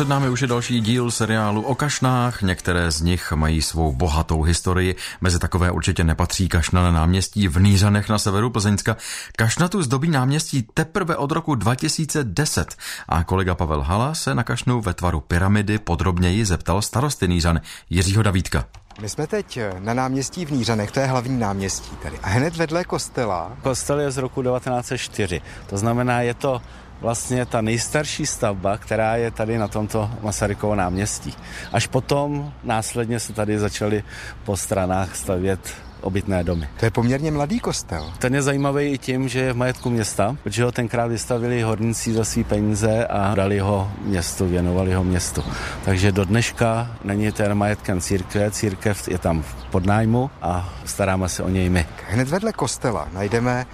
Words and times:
před 0.00 0.08
námi 0.08 0.28
už 0.28 0.42
je 0.42 0.48
další 0.48 0.80
díl 0.80 1.10
seriálu 1.10 1.62
o 1.62 1.74
kašnách. 1.74 2.42
Některé 2.42 2.90
z 2.90 3.00
nich 3.00 3.32
mají 3.32 3.62
svou 3.62 3.92
bohatou 3.92 4.42
historii. 4.42 4.96
Mezi 5.20 5.38
takové 5.38 5.70
určitě 5.70 6.04
nepatří 6.04 6.48
kašna 6.48 6.82
na 6.82 6.90
náměstí 6.90 7.48
v 7.48 7.60
Nířanech 7.60 8.08
na 8.08 8.18
severu 8.18 8.50
Plzeňska. 8.50 8.96
Kašna 9.36 9.68
tu 9.68 9.82
zdobí 9.82 10.10
náměstí 10.10 10.62
teprve 10.74 11.16
od 11.16 11.32
roku 11.32 11.54
2010 11.54 12.76
a 13.08 13.24
kolega 13.24 13.54
Pavel 13.54 13.82
Hala 13.82 14.14
se 14.14 14.34
na 14.34 14.42
kašnu 14.42 14.80
ve 14.80 14.94
tvaru 14.94 15.20
pyramidy 15.20 15.78
podrobněji 15.78 16.44
zeptal 16.44 16.82
starosty 16.82 17.28
Nířan 17.28 17.60
Jiřího 17.90 18.22
Davídka. 18.22 18.64
My 19.00 19.08
jsme 19.08 19.26
teď 19.26 19.58
na 19.78 19.94
náměstí 19.94 20.44
v 20.44 20.52
Nířanech, 20.52 20.90
to 20.90 21.00
je 21.00 21.06
hlavní 21.06 21.38
náměstí 21.38 21.96
tady. 22.02 22.18
A 22.22 22.28
hned 22.28 22.56
vedle 22.56 22.84
kostela. 22.84 23.56
Kostel 23.62 24.00
je 24.00 24.10
z 24.10 24.16
roku 24.16 24.42
1904, 24.42 25.42
to 25.66 25.78
znamená, 25.78 26.20
je 26.20 26.34
to 26.34 26.62
vlastně 27.00 27.46
ta 27.46 27.60
nejstarší 27.60 28.26
stavba, 28.26 28.78
která 28.78 29.16
je 29.16 29.30
tady 29.30 29.58
na 29.58 29.68
tomto 29.68 30.10
Masarykovo 30.22 30.74
náměstí. 30.74 31.34
Až 31.72 31.86
potom 31.86 32.52
následně 32.64 33.20
se 33.20 33.32
tady 33.32 33.58
začaly 33.58 34.04
po 34.44 34.56
stranách 34.56 35.16
stavět 35.16 35.60
obytné 36.00 36.44
domy. 36.44 36.68
To 36.78 36.84
je 36.84 36.90
poměrně 36.90 37.30
mladý 37.30 37.60
kostel. 37.60 38.12
Ten 38.18 38.34
je 38.34 38.42
zajímavý 38.42 38.86
i 38.86 38.98
tím, 38.98 39.28
že 39.28 39.40
je 39.40 39.52
v 39.52 39.56
majetku 39.56 39.90
města, 39.90 40.36
protože 40.42 40.64
ho 40.64 40.72
tenkrát 40.72 41.06
vystavili 41.06 41.62
horníci 41.62 42.12
za 42.12 42.24
svý 42.24 42.44
peníze 42.44 43.06
a 43.06 43.34
dali 43.34 43.58
ho 43.58 43.90
městu, 44.04 44.48
věnovali 44.48 44.94
ho 44.94 45.04
městu. 45.04 45.44
Takže 45.84 46.12
do 46.12 46.24
dneška 46.24 46.96
není 47.04 47.32
ten 47.32 47.54
majetkem 47.54 48.00
církve, 48.00 48.50
církev 48.50 49.08
je 49.08 49.18
tam 49.18 49.42
v 49.42 49.54
podnájmu 49.70 50.30
a 50.42 50.74
staráme 50.84 51.28
se 51.28 51.42
o 51.42 51.48
něj 51.48 51.68
my. 51.68 51.86
Hned 52.08 52.28
vedle 52.28 52.52
kostela 52.52 53.08
najdeme 53.12 53.66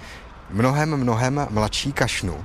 mnohem, 0.51 0.97
mnohem 0.97 1.47
mladší 1.49 1.93
kašnu. 1.93 2.35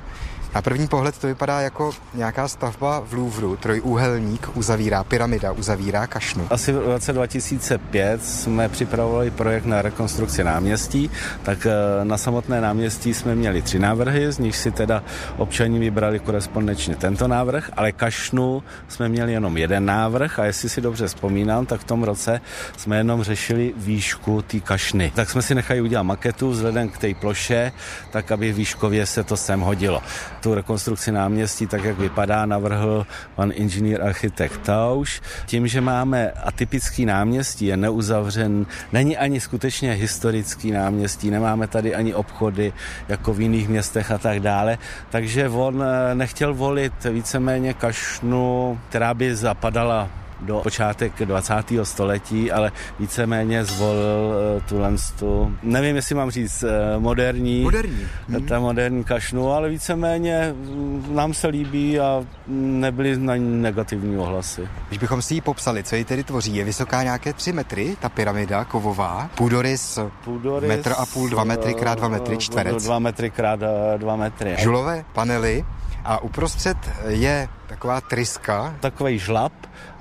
Na 0.55 0.63
první 0.63 0.89
pohled 0.89 1.19
to 1.19 1.27
vypadá 1.27 1.61
jako 1.61 1.91
nějaká 2.15 2.49
stavba 2.49 3.01
v 3.01 3.13
Louvru, 3.13 3.57
trojúhelník 3.57 4.49
uzavírá, 4.55 5.05
pyramida 5.05 5.53
uzavírá 5.53 6.07
kašnu. 6.07 6.47
Asi 6.51 6.73
v 6.73 6.79
roce 6.79 7.13
2005 7.13 8.25
jsme 8.25 8.69
připravovali 8.69 9.31
projekt 9.31 9.65
na 9.65 9.83
rekonstrukci 9.83 10.45
náměstí, 10.45 11.11
tak 11.43 11.67
eh, 11.67 12.05
na 12.05 12.19
samotné 12.19 12.61
náměstí 12.61 13.15
jsme 13.15 13.35
měli 13.35 13.63
tři 13.63 13.79
návrhy, 13.79 14.33
z 14.33 14.39
nich 14.39 14.57
si 14.57 14.71
teda 14.71 15.03
občani 15.37 15.79
vybrali 15.79 16.19
korespondenčně 16.19 16.97
tento 16.97 17.29
návrh, 17.29 17.71
ale 17.77 17.93
kašnu 17.93 18.63
jsme 18.89 19.09
měli 19.09 19.33
jenom 19.33 19.57
jeden 19.57 19.87
návrh 19.87 20.39
a 20.39 20.45
jestli 20.45 20.69
si 20.69 20.81
dobře 20.81 21.07
vzpomínám, 21.07 21.67
tak 21.67 21.81
v 21.81 21.85
tom 21.85 22.03
roce 22.03 22.41
jsme 22.77 22.97
jenom 22.97 23.23
řešili 23.23 23.73
výšku 23.77 24.43
té 24.43 24.61
kašny. 24.61 25.13
Tak 25.15 25.31
jsme 25.31 25.43
si 25.43 25.55
nechali 25.55 25.81
udělat 25.81 26.03
maketu 26.03 26.51
vzhledem 26.51 26.89
k 26.89 26.99
té 26.99 27.15
ploše, 27.15 27.73
tak 28.11 28.33
aby 28.33 28.53
výškově 28.53 29.07
se 29.07 29.25
to 29.25 29.37
sem 29.37 29.61
hodilo 29.61 30.03
tu 30.43 30.55
rekonstrukci 30.55 31.13
náměstí, 31.13 31.67
tak 31.67 31.85
jak 31.85 31.99
vypadá, 31.99 32.47
navrhl 32.47 33.07
pan 33.35 33.53
inženýr 33.55 34.03
architekt 34.03 34.59
Tauš. 34.63 35.23
Tím, 35.47 35.67
že 35.67 35.81
máme 35.81 36.31
atypický 36.31 37.07
náměstí, 37.07 37.67
je 37.67 37.77
neuzavřen, 37.77 38.67
není 38.93 39.17
ani 39.17 39.41
skutečně 39.41 39.93
historický 39.93 40.71
náměstí, 40.71 41.31
nemáme 41.31 41.67
tady 41.67 41.95
ani 41.95 42.15
obchody 42.15 42.73
jako 43.09 43.35
v 43.35 43.41
jiných 43.41 43.69
městech 43.69 44.11
a 44.11 44.19
tak 44.19 44.41
dále, 44.41 44.79
takže 45.11 45.49
on 45.49 45.83
eh, 45.83 46.15
nechtěl 46.15 46.55
volit 46.55 47.05
víceméně 47.05 47.75
kašnu, 47.75 48.81
která 48.89 49.15
by 49.15 49.37
zapadala 49.37 50.22
do 50.43 50.61
počátek 50.61 51.13
20. 51.25 51.55
století, 51.83 52.53
ale 52.53 52.73
víceméně 53.01 53.65
zvolil 53.65 54.35
tuhle 54.69 54.93
tu, 55.19 55.57
nevím, 55.63 55.97
jestli 55.97 56.15
mám 56.15 56.31
říct, 56.31 56.63
uh, 56.63 57.03
moderní, 57.03 57.63
moderní. 57.63 58.07
Hmm. 58.29 58.47
ta 58.47 58.61
moderní 58.61 59.05
kašnu, 59.05 59.53
ale 59.53 59.69
víceméně 59.69 60.55
mm, 60.55 61.07
nám 61.11 61.35
se 61.35 61.49
líbí 61.49 62.01
a 62.01 62.25
nebyly 62.47 63.17
na 63.17 63.37
ní 63.37 63.63
negativní 63.63 64.19
ohlasy. 64.19 64.69
Když 64.89 64.99
bychom 64.99 65.23
si 65.23 65.35
ji 65.35 65.41
popsali, 65.41 65.83
co 65.83 65.97
ji 65.97 66.05
tedy 66.05 66.25
tvoří, 66.25 66.57
je 66.57 66.65
vysoká 66.65 67.03
nějaké 67.03 67.33
3 67.33 67.53
metry, 67.53 67.97
ta 68.01 68.09
pyramida 68.09 68.65
kovová, 68.65 69.31
půdorys, 69.35 69.99
půdorys 70.25 70.69
metr 70.69 70.93
a 70.99 71.07
půl, 71.07 71.29
dva 71.29 71.45
metry 71.45 71.75
krát 71.75 71.99
dva 71.99 72.09
metry, 72.09 72.39
čtverec. 72.39 72.85
Dva 72.85 72.99
metry 72.99 73.31
krát 73.31 73.61
dva 73.97 74.17
metry. 74.17 74.57
Žulové 74.59 75.05
panely 75.13 75.65
a 76.05 76.23
uprostřed 76.23 76.77
je 77.09 77.49
taková 77.67 78.01
tryska. 78.01 78.75
Takový 78.81 79.19
žlab, 79.19 79.53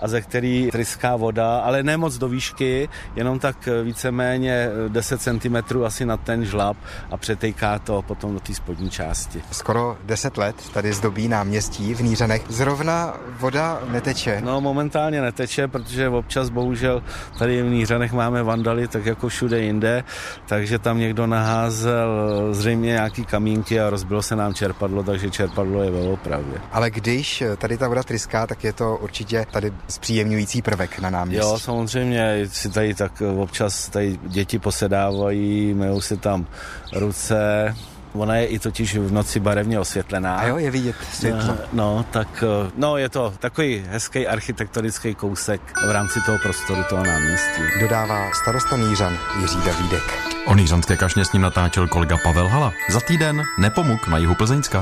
a 0.01 0.07
ze 0.07 0.21
který 0.21 0.69
tryská 0.71 1.15
voda, 1.15 1.59
ale 1.59 1.83
ne 1.83 1.97
moc 1.97 2.17
do 2.17 2.27
výšky, 2.27 2.89
jenom 3.15 3.39
tak 3.39 3.69
víceméně 3.83 4.69
10 4.87 5.21
cm 5.21 5.83
asi 5.85 6.05
na 6.05 6.17
ten 6.17 6.45
žlab 6.45 6.77
a 7.11 7.17
přetejká 7.17 7.79
to 7.79 8.01
potom 8.01 8.33
do 8.33 8.39
té 8.39 8.53
spodní 8.53 8.89
části. 8.89 9.41
Skoro 9.51 9.97
10 10.03 10.37
let 10.37 10.55
tady 10.73 10.93
zdobí 10.93 11.27
náměstí 11.27 11.93
v 11.93 12.01
Nířanech. 12.01 12.41
Zrovna 12.49 13.13
voda 13.39 13.81
neteče? 13.91 14.41
No 14.45 14.61
momentálně 14.61 15.21
neteče, 15.21 15.67
protože 15.67 16.09
občas 16.09 16.49
bohužel 16.49 17.03
tady 17.39 17.63
v 17.63 17.65
Nířanech 17.65 18.13
máme 18.13 18.43
vandaly 18.43 18.87
tak 18.87 19.05
jako 19.05 19.27
všude 19.27 19.61
jinde, 19.61 20.03
takže 20.45 20.79
tam 20.79 20.99
někdo 20.99 21.27
naházel 21.27 22.09
zřejmě 22.51 22.89
nějaký 22.89 23.25
kamínky 23.25 23.79
a 23.79 23.89
rozbilo 23.89 24.21
se 24.21 24.35
nám 24.35 24.53
čerpadlo, 24.53 25.03
takže 25.03 25.29
čerpadlo 25.29 25.83
je 25.83 25.91
ve 25.91 25.99
opravě. 25.99 26.61
Ale 26.71 26.89
když 26.91 27.43
tady 27.57 27.77
ta 27.77 27.87
voda 27.87 28.03
tryská, 28.03 28.47
tak 28.47 28.63
je 28.63 28.73
to 28.73 28.97
určitě 28.97 29.45
tady 29.51 29.71
zpříjemňující 29.91 30.61
prvek 30.61 30.99
na 30.99 31.09
náměstí. 31.09 31.49
Jo, 31.49 31.59
samozřejmě, 31.59 32.47
si 32.51 32.69
tady 32.69 32.93
tak 32.93 33.21
občas 33.21 33.89
tady 33.89 34.19
děti 34.23 34.59
posedávají, 34.59 35.73
myjou 35.73 36.01
si 36.01 36.17
tam 36.17 36.45
ruce, 36.93 37.75
Ona 38.13 38.35
je 38.35 38.45
i 38.45 38.59
totiž 38.59 38.97
v 38.97 39.11
noci 39.11 39.39
barevně 39.39 39.79
osvětlená. 39.79 40.35
A 40.35 40.45
jo, 40.47 40.57
je 40.57 40.71
vidět 40.71 40.95
světlo. 41.13 41.57
No, 41.73 41.95
no, 41.95 42.05
tak 42.11 42.43
no, 42.75 42.97
je 42.97 43.09
to 43.09 43.33
takový 43.39 43.85
hezký 43.89 44.27
architektonický 44.27 45.15
kousek 45.15 45.61
v 45.87 45.91
rámci 45.91 46.19
toho 46.25 46.37
prostoru 46.37 46.83
toho 46.89 47.03
náměstí. 47.03 47.61
Dodává 47.79 48.31
starosta 48.41 48.77
Nířan 48.77 49.17
Jiří 49.41 49.59
Davídek. 49.65 50.03
O 50.45 50.55
Nířanské 50.55 50.97
kašně 50.97 51.25
s 51.25 51.33
ním 51.33 51.41
natáčel 51.41 51.87
kolega 51.87 52.17
Pavel 52.23 52.47
Hala. 52.47 52.73
Za 52.89 52.99
týden 52.99 53.43
nepomuk 53.59 54.07
na 54.07 54.17
jihu 54.17 54.35
Plzeňska. 54.35 54.79